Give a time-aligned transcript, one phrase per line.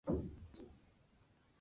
[0.07, 0.69] 落叶乔木。